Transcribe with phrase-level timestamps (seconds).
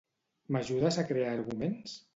[0.55, 1.99] M'ajudes a crear arguments?